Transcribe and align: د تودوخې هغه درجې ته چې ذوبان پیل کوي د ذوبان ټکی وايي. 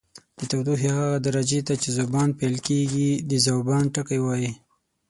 د 0.39 0.41
تودوخې 0.51 0.89
هغه 0.95 1.11
درجې 1.27 1.59
ته 1.67 1.73
چې 1.81 1.89
ذوبان 1.97 2.29
پیل 2.39 2.55
کوي 2.65 3.09
د 3.29 3.31
ذوبان 3.45 3.83
ټکی 3.95 4.19
وايي. 4.21 4.51